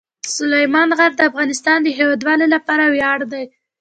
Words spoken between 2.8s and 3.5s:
ویاړ دی.